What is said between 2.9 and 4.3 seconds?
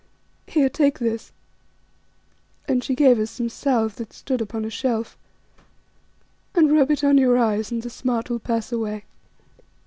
gave us some salve that